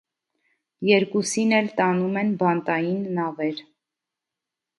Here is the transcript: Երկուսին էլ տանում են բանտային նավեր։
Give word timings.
Երկուսին 0.87 1.53
էլ 1.57 1.69
տանում 1.81 2.17
են 2.23 2.33
բանտային 2.41 3.05
նավեր։ 3.21 3.63